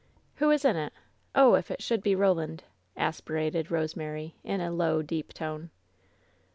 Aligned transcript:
"Who 0.37 0.49
is 0.49 0.65
in 0.65 0.77
it? 0.77 0.93
Oh, 1.35 1.53
if 1.53 1.69
it 1.69 1.79
should 1.79 2.01
be 2.01 2.15
Roland!" 2.15 2.63
as 3.07 3.21
pirated 3.21 3.69
Rosemary, 3.69 4.33
in 4.43 4.59
a 4.59 4.71
low, 4.71 5.03
deep 5.03 5.31
tone. 5.31 5.69